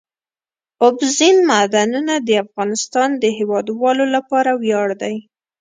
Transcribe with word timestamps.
اوبزین 0.85 1.37
معدنونه 1.49 2.13
د 2.27 2.29
افغانستان 2.45 3.09
د 3.21 3.23
هیوادوالو 3.37 4.05
لپاره 4.15 4.51
ویاړ 4.61 4.87
دی. 5.01 5.15